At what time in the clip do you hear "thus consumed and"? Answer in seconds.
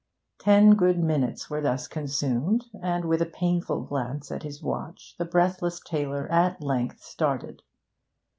1.61-3.05